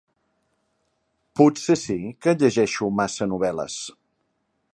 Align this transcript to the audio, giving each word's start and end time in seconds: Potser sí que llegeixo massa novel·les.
Potser 1.41 1.77
sí 1.83 1.99
que 2.27 2.35
llegeixo 2.45 2.89
massa 3.03 3.29
novel·les. 3.35 3.79